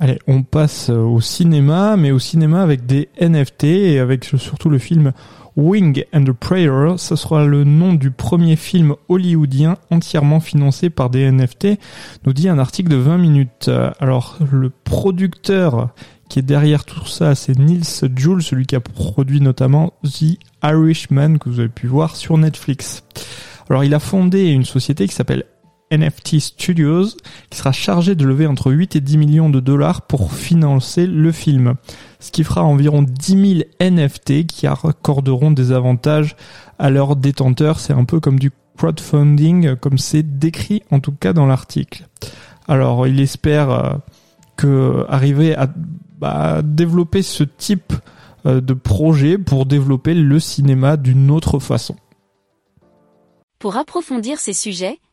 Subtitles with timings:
[0.00, 4.78] Allez, on passe au cinéma, mais au cinéma avec des NFT et avec surtout le
[4.78, 5.12] film
[5.56, 6.94] Wing and the Prayer.
[6.96, 11.78] Ce sera le nom du premier film hollywoodien entièrement financé par des NFT,
[12.24, 13.70] nous dit un article de 20 minutes.
[14.00, 15.90] Alors, le producteur
[16.28, 17.84] qui est derrière tout ça, c'est Nils
[18.16, 23.04] Jules, celui qui a produit notamment The Irishman que vous avez pu voir sur Netflix.
[23.68, 25.44] Alors, il a fondé une société qui s'appelle
[25.92, 27.16] NFT Studios,
[27.50, 31.30] qui sera chargé de lever entre 8 et 10 millions de dollars pour financer le
[31.30, 31.74] film.
[32.18, 36.36] Ce qui fera environ 10 000 NFT qui accorderont des avantages
[36.78, 37.78] à leurs détenteurs.
[37.78, 42.08] C'est un peu comme du crowdfunding, comme c'est décrit en tout cas dans l'article.
[42.68, 44.00] Alors, il espère
[44.64, 45.68] euh, arriver à
[46.18, 47.92] bah, développer ce type
[48.46, 51.96] euh, de projet pour développer le cinéma d'une autre façon.
[53.58, 54.98] Pour approfondir ces sujets,